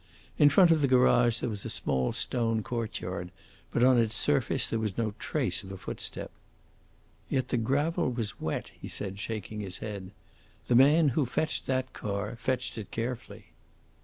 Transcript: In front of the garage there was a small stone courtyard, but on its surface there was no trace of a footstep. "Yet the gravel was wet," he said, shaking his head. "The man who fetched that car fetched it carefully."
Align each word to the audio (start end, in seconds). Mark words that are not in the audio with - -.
In 0.39 0.49
front 0.49 0.71
of 0.71 0.81
the 0.81 0.87
garage 0.87 1.41
there 1.41 1.49
was 1.51 1.63
a 1.63 1.69
small 1.69 2.11
stone 2.11 2.63
courtyard, 2.63 3.29
but 3.69 3.83
on 3.83 3.99
its 3.99 4.15
surface 4.15 4.67
there 4.67 4.79
was 4.79 4.97
no 4.97 5.13
trace 5.19 5.61
of 5.61 5.71
a 5.71 5.77
footstep. 5.77 6.31
"Yet 7.29 7.49
the 7.49 7.57
gravel 7.57 8.11
was 8.11 8.41
wet," 8.41 8.71
he 8.81 8.87
said, 8.87 9.19
shaking 9.19 9.59
his 9.59 9.77
head. 9.77 10.09
"The 10.65 10.73
man 10.73 11.09
who 11.09 11.27
fetched 11.27 11.67
that 11.67 11.93
car 11.93 12.35
fetched 12.35 12.79
it 12.79 12.89
carefully." 12.89 13.51